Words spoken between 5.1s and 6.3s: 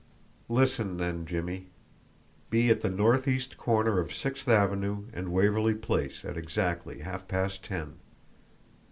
and Waverly Place